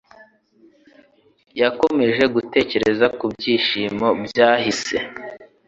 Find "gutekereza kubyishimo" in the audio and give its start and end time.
2.35-4.07